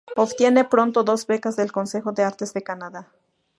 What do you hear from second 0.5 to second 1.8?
pronto dos becas del